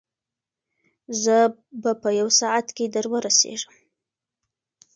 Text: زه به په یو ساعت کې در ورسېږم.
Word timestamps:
زه 1.23 1.37
به 1.81 1.91
په 2.01 2.09
یو 2.19 2.29
ساعت 2.39 2.67
کې 2.77 2.85
در 2.95 3.05
ورسېږم. 3.11 3.73